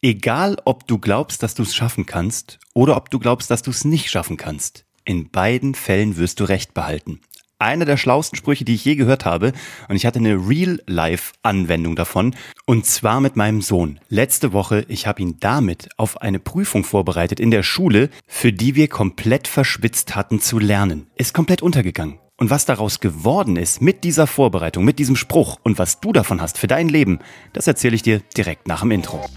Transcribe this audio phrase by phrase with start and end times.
[0.00, 3.72] Egal, ob du glaubst, dass du es schaffen kannst oder ob du glaubst, dass du
[3.72, 7.20] es nicht schaffen kannst, in beiden Fällen wirst du Recht behalten.
[7.58, 9.52] Einer der schlauesten Sprüche, die ich je gehört habe,
[9.88, 13.98] und ich hatte eine Real-Life-Anwendung davon, und zwar mit meinem Sohn.
[14.08, 18.76] Letzte Woche, ich habe ihn damit auf eine Prüfung vorbereitet in der Schule, für die
[18.76, 21.08] wir komplett verschwitzt hatten zu lernen.
[21.16, 22.20] Ist komplett untergegangen.
[22.36, 26.40] Und was daraus geworden ist mit dieser Vorbereitung, mit diesem Spruch und was du davon
[26.40, 27.18] hast für dein Leben,
[27.52, 29.28] das erzähle ich dir direkt nach dem Intro.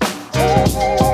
[0.54, 1.11] Thank you.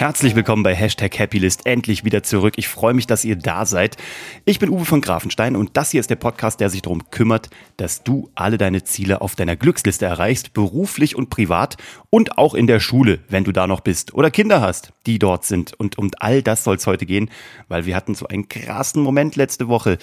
[0.00, 2.54] Herzlich willkommen bei Hashtag Happylist, endlich wieder zurück.
[2.56, 3.98] Ich freue mich, dass ihr da seid.
[4.46, 7.50] Ich bin Uwe von Grafenstein und das hier ist der Podcast, der sich darum kümmert,
[7.76, 11.76] dass du alle deine Ziele auf deiner Glücksliste erreichst, beruflich und privat
[12.08, 15.44] und auch in der Schule, wenn du da noch bist oder Kinder hast, die dort
[15.44, 15.78] sind.
[15.78, 17.28] Und um all das soll es heute gehen,
[17.68, 19.98] weil wir hatten so einen krassen Moment letzte Woche.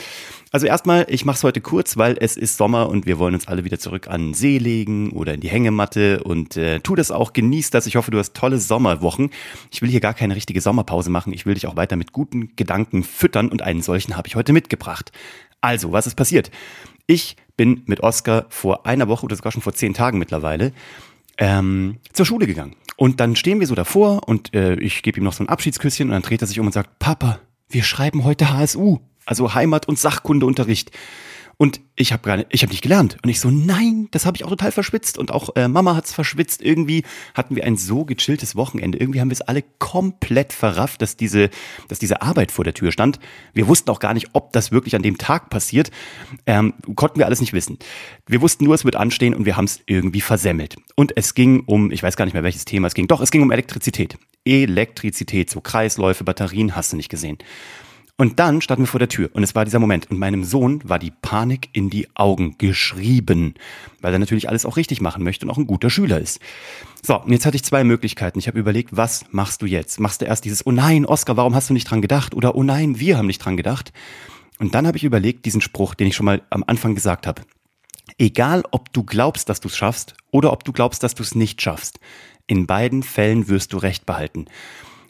[0.51, 3.47] Also erstmal, ich mache es heute kurz, weil es ist Sommer und wir wollen uns
[3.47, 7.11] alle wieder zurück an den See legen oder in die Hängematte und äh, tu das
[7.11, 7.87] auch, genieß das.
[7.87, 9.31] Ich hoffe, du hast tolle Sommerwochen.
[9.71, 11.33] Ich will hier gar keine richtige Sommerpause machen.
[11.33, 14.53] Ich will dich auch weiter mit guten Gedanken füttern und einen solchen habe ich heute
[14.53, 15.11] mitgebracht.
[15.61, 16.51] Also, was ist passiert?
[17.07, 20.73] Ich bin mit Oscar vor einer Woche oder sogar schon vor zehn Tagen mittlerweile
[21.37, 22.75] ähm, zur Schule gegangen.
[22.95, 26.07] Und dann stehen wir so davor und äh, ich gebe ihm noch so ein Abschiedsküsschen
[26.07, 29.87] und dann dreht er sich um und sagt, Papa, wir schreiben heute HSU also Heimat-
[29.87, 30.91] und Sachkundeunterricht.
[31.59, 33.17] Und ich habe gar nicht, ich habe nicht gelernt.
[33.23, 35.17] Und ich so, nein, das habe ich auch total verschwitzt.
[35.17, 36.61] Und auch äh, Mama hat's verschwitzt.
[36.61, 38.99] Irgendwie hatten wir ein so gechilltes Wochenende.
[38.99, 41.49] Irgendwie haben wir es alle komplett verrafft, dass diese,
[41.87, 43.19] dass diese Arbeit vor der Tür stand.
[43.53, 45.89] Wir wussten auch gar nicht, ob das wirklich an dem Tag passiert.
[46.45, 47.79] Ähm, konnten wir alles nicht wissen.
[48.27, 50.75] Wir wussten nur, es wird anstehen und wir haben es irgendwie versemmelt.
[50.95, 53.07] Und es ging um, ich weiß gar nicht mehr, welches Thema es ging.
[53.07, 54.19] Doch, es ging um Elektrizität.
[54.45, 57.39] Elektrizität, so Kreisläufe, Batterien, hast du nicht gesehen.
[58.19, 60.81] Und dann standen wir vor der Tür und es war dieser Moment und meinem Sohn
[60.83, 63.53] war die Panik in die Augen geschrieben,
[64.01, 66.39] weil er natürlich alles auch richtig machen möchte und auch ein guter Schüler ist.
[67.03, 68.39] So, und jetzt hatte ich zwei Möglichkeiten.
[68.39, 69.99] Ich habe überlegt, was machst du jetzt?
[69.99, 72.33] Machst du erst dieses, oh nein, Oscar, warum hast du nicht dran gedacht?
[72.33, 73.93] Oder oh nein, wir haben nicht dran gedacht.
[74.57, 77.43] Und dann habe ich überlegt, diesen Spruch, den ich schon mal am Anfang gesagt habe.
[78.17, 81.35] Egal, ob du glaubst, dass du es schaffst oder ob du glaubst, dass du es
[81.35, 81.99] nicht schaffst.
[82.47, 84.45] In beiden Fällen wirst du Recht behalten.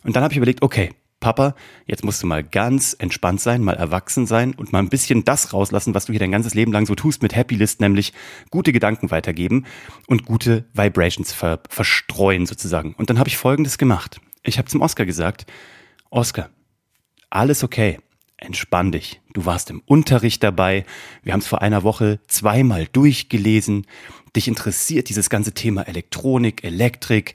[0.03, 0.91] Und dann habe ich überlegt, okay,
[1.27, 1.55] Papa,
[1.85, 5.51] jetzt musst du mal ganz entspannt sein, mal erwachsen sein und mal ein bisschen das
[5.51, 8.13] rauslassen, was du hier dein ganzes Leben lang so tust mit Happy List, nämlich
[8.49, 9.65] gute Gedanken weitergeben
[10.07, 12.93] und gute Vibrations ver verstreuen sozusagen.
[12.93, 14.21] Und dann habe ich Folgendes gemacht.
[14.43, 15.47] Ich habe zum Oscar gesagt,
[16.11, 16.49] Oscar,
[17.29, 17.99] alles okay.
[18.37, 19.19] Entspann dich.
[19.33, 20.85] Du warst im Unterricht dabei.
[21.23, 23.87] Wir haben es vor einer Woche zweimal durchgelesen.
[24.35, 27.33] Dich interessiert dieses ganze Thema Elektronik, Elektrik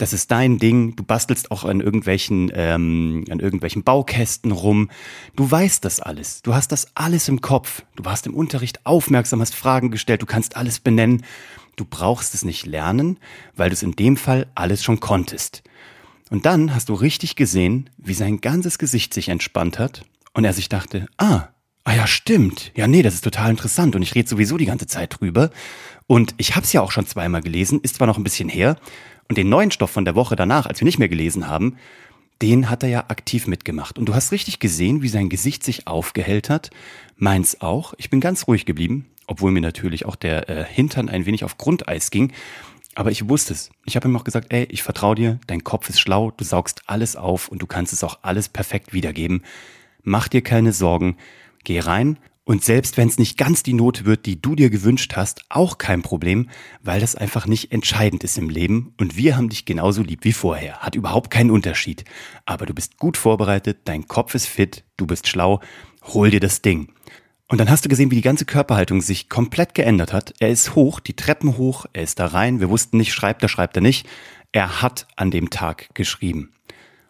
[0.00, 4.88] das ist dein Ding, du bastelst auch an irgendwelchen, ähm, an irgendwelchen Baukästen rum.
[5.36, 6.40] Du weißt das alles.
[6.40, 7.82] Du hast das alles im Kopf.
[7.96, 11.22] Du warst im Unterricht aufmerksam, hast Fragen gestellt, du kannst alles benennen.
[11.76, 13.18] Du brauchst es nicht lernen,
[13.56, 15.62] weil du es in dem Fall alles schon konntest.
[16.30, 20.52] Und dann hast du richtig gesehen, wie sein ganzes Gesicht sich entspannt hat und er
[20.52, 21.48] sich dachte, ah,
[21.84, 22.72] ah ja, stimmt.
[22.74, 25.50] Ja, nee, das ist total interessant und ich rede sowieso die ganze Zeit drüber.
[26.06, 28.76] Und ich habe es ja auch schon zweimal gelesen, ist zwar noch ein bisschen her,
[29.30, 31.76] und den neuen Stoff von der Woche danach, als wir nicht mehr gelesen haben,
[32.42, 33.96] den hat er ja aktiv mitgemacht.
[33.96, 36.70] Und du hast richtig gesehen, wie sein Gesicht sich aufgehellt hat.
[37.16, 37.94] Meins auch.
[37.96, 41.58] Ich bin ganz ruhig geblieben, obwohl mir natürlich auch der äh, Hintern ein wenig auf
[41.58, 42.32] Grundeis ging.
[42.96, 43.70] Aber ich wusste es.
[43.84, 46.82] Ich habe ihm auch gesagt, ey, ich vertraue dir, dein Kopf ist schlau, du saugst
[46.86, 49.44] alles auf und du kannst es auch alles perfekt wiedergeben.
[50.02, 51.16] Mach dir keine Sorgen.
[51.64, 52.18] Geh rein
[52.50, 55.78] und selbst wenn es nicht ganz die Note wird, die du dir gewünscht hast, auch
[55.78, 56.48] kein Problem,
[56.82, 60.32] weil das einfach nicht entscheidend ist im Leben und wir haben dich genauso lieb wie
[60.32, 60.80] vorher.
[60.80, 62.04] Hat überhaupt keinen Unterschied.
[62.46, 65.60] Aber du bist gut vorbereitet, dein Kopf ist fit, du bist schlau,
[66.02, 66.92] hol dir das Ding.
[67.46, 70.34] Und dann hast du gesehen, wie die ganze Körperhaltung sich komplett geändert hat.
[70.40, 73.48] Er ist hoch, die Treppen hoch, er ist da rein, wir wussten nicht, schreibt er,
[73.48, 74.08] schreibt er nicht.
[74.50, 76.52] Er hat an dem Tag geschrieben.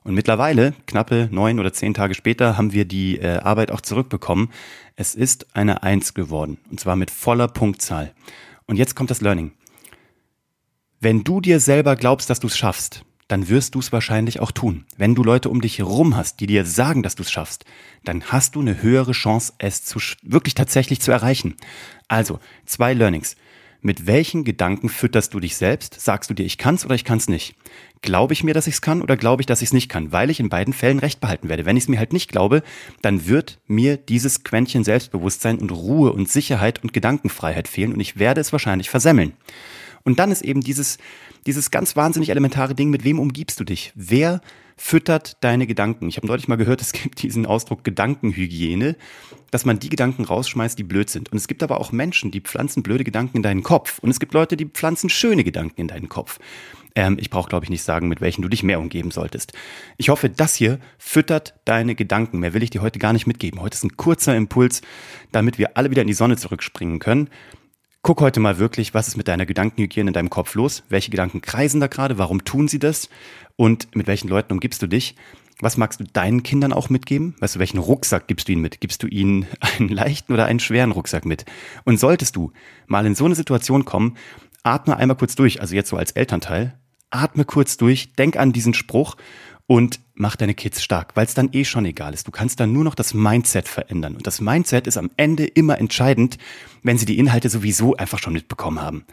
[0.03, 4.50] Und mittlerweile, knappe neun oder zehn Tage später, haben wir die äh, Arbeit auch zurückbekommen.
[4.97, 6.59] Es ist eine Eins geworden.
[6.71, 8.15] Und zwar mit voller Punktzahl.
[8.66, 9.53] Und jetzt kommt das Learning.
[11.00, 14.51] Wenn du dir selber glaubst, dass du es schaffst, dann wirst du es wahrscheinlich auch
[14.51, 14.86] tun.
[14.97, 17.65] Wenn du Leute um dich herum hast, die dir sagen, dass du es schaffst,
[18.04, 21.57] dann hast du eine höhere Chance, es zu, wirklich tatsächlich zu erreichen.
[22.09, 23.36] Also, zwei Learnings.
[23.82, 25.98] Mit welchen Gedanken fütterst du dich selbst?
[25.98, 27.54] Sagst du dir, ich kann's oder ich kann's nicht?
[28.03, 30.12] Glaube ich mir, dass ich's kann oder glaube ich, dass ich's nicht kann?
[30.12, 31.65] Weil ich in beiden Fällen recht behalten werde.
[31.65, 32.62] Wenn ich es mir halt nicht glaube,
[33.00, 38.18] dann wird mir dieses Quäntchen Selbstbewusstsein und Ruhe und Sicherheit und Gedankenfreiheit fehlen und ich
[38.18, 39.32] werde es wahrscheinlich versemmeln.
[40.04, 40.98] Und dann ist eben dieses,
[41.47, 43.92] dieses ganz wahnsinnig elementare Ding, mit wem umgibst du dich?
[43.94, 44.41] Wer
[44.76, 46.08] füttert deine Gedanken?
[46.08, 48.97] Ich habe neulich mal gehört, es gibt diesen Ausdruck Gedankenhygiene,
[49.50, 51.30] dass man die Gedanken rausschmeißt, die blöd sind.
[51.32, 53.98] Und es gibt aber auch Menschen, die pflanzen blöde Gedanken in deinen Kopf.
[53.98, 56.38] Und es gibt Leute, die pflanzen schöne Gedanken in deinen Kopf.
[56.94, 59.52] Ähm, ich brauche, glaube ich, nicht sagen, mit welchen du dich mehr umgeben solltest.
[59.97, 62.41] Ich hoffe, das hier füttert deine Gedanken.
[62.41, 63.60] Mehr will ich dir heute gar nicht mitgeben.
[63.60, 64.82] Heute ist ein kurzer Impuls,
[65.32, 67.28] damit wir alle wieder in die Sonne zurückspringen können.
[68.02, 70.84] Guck heute mal wirklich, was ist mit deiner Gedankenhygiene in deinem Kopf los?
[70.88, 72.16] Welche Gedanken kreisen da gerade?
[72.16, 73.10] Warum tun sie das?
[73.56, 75.16] Und mit welchen Leuten umgibst du dich?
[75.60, 77.34] Was magst du deinen Kindern auch mitgeben?
[77.41, 78.80] Weißt du, welchen Rucksack gibst du ihnen mit?
[78.80, 81.44] Gibst du ihnen einen leichten oder einen schweren Rucksack mit?
[81.84, 82.52] Und solltest du
[82.86, 84.16] mal in so eine Situation kommen,
[84.62, 86.78] atme einmal kurz durch, also jetzt so als Elternteil,
[87.10, 89.16] atme kurz durch, denk an diesen Spruch
[89.66, 92.27] und mach deine Kids stark, weil es dann eh schon egal ist.
[92.27, 94.15] Du kannst dann nur noch das Mindset verändern.
[94.15, 96.39] Und das Mindset ist am Ende immer entscheidend,
[96.83, 99.05] wenn sie die Inhalte sowieso einfach schon mitbekommen haben.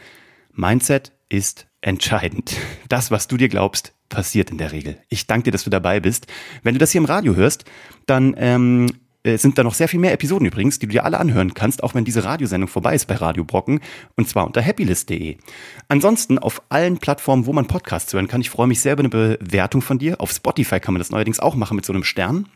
[0.54, 2.56] Mindset ist entscheidend.
[2.90, 4.98] Das, was du dir glaubst, passiert in der Regel.
[5.10, 6.28] Ich danke dir, dass du dabei bist.
[6.64, 7.66] Wenn du das hier im Radio hörst,
[8.06, 8.88] dann ähm,
[9.24, 11.84] äh, sind da noch sehr viel mehr Episoden übrigens, die du dir alle anhören kannst,
[11.84, 13.82] auch wenn diese Radiosendung vorbei ist bei Radio Brocken,
[14.16, 15.38] und zwar unter happylist.de.
[15.90, 19.10] Ansonsten auf allen Plattformen, wo man Podcasts hören kann, ich freue mich sehr über eine
[19.10, 20.22] Bewertung von dir.
[20.22, 22.48] Auf Spotify kann man das neuerdings auch machen mit so einem Stern.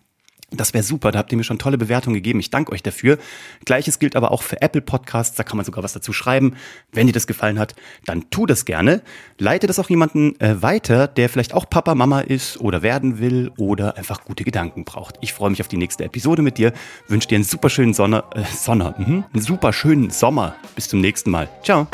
[0.51, 2.39] Das wäre super, da habt ihr mir schon tolle Bewertungen gegeben.
[2.39, 3.18] Ich danke euch dafür.
[3.65, 6.56] Gleiches gilt aber auch für Apple Podcasts, da kann man sogar was dazu schreiben.
[6.92, 7.74] Wenn dir das gefallen hat,
[8.06, 9.01] dann tu das gerne.
[9.38, 13.51] Leite das auch jemanden äh, weiter, der vielleicht auch Papa, Mama ist oder werden will
[13.57, 15.15] oder einfach gute Gedanken braucht.
[15.21, 16.74] Ich freue mich auf die nächste Episode mit dir.
[17.07, 20.56] Wünsche dir einen super schönen Sonne, äh, Sonne, mhm, einen super schönen Sommer.
[20.75, 21.48] Bis zum nächsten Mal.
[21.63, 21.88] Ciao.